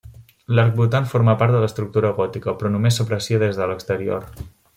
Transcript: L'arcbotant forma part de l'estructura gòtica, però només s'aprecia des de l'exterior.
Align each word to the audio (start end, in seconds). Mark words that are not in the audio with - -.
L'arcbotant 0.59 1.03
forma 1.11 1.35
part 1.41 1.55
de 1.55 1.59
l'estructura 1.65 2.11
gòtica, 2.21 2.57
però 2.63 2.73
només 2.77 2.99
s'aprecia 3.01 3.43
des 3.45 3.61
de 3.61 3.71
l'exterior. 3.73 4.27